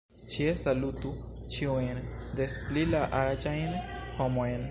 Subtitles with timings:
[0.35, 1.11] Ĉie salutu
[1.57, 2.01] ĉiujn,
[2.41, 3.79] des pli la aĝajn
[4.19, 4.57] homojn.